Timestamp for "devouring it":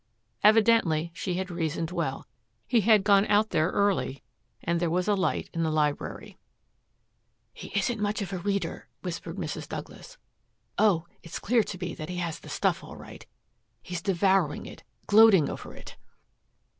14.01-14.81